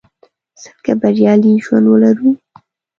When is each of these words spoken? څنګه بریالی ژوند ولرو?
څنګه 0.61 0.91
بریالی 1.01 1.53
ژوند 1.65 1.85
ولرو? 1.87 2.31